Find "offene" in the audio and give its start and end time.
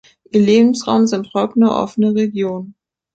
1.69-2.15